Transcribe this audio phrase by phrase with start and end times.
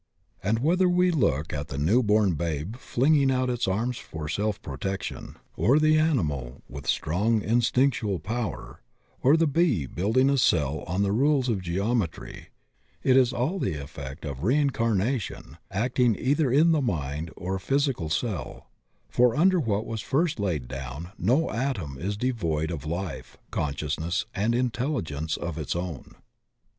[0.41, 4.59] And whether we look at the new bom babe flinging out its arms for self
[4.63, 8.81] protection, or the animal with very INHERENT IDEAS AND INSTINCT 87 Strong instinctual power,
[9.21, 12.47] or the bee building a cell on the rules of geometry,
[13.03, 18.09] it is all the effect of reincar nation acting either in the mind or physical
[18.09, 18.71] cell,
[19.07, 24.55] for under what was first laid down no atom is devoid of life, consciousness, and
[24.55, 26.15] intelligence of its own.